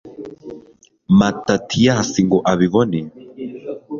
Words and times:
matatiyasi 1.19 2.19
ngo 2.27 2.37
abibone 2.51 2.99